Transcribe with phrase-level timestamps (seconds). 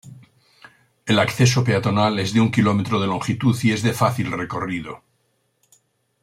[1.05, 5.03] El acceso peatonal es de un km de longitud y es de fácil recorrido.